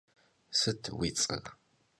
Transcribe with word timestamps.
Sıt 0.59 0.83
vui 0.97 1.09
ts'er? 1.17 1.43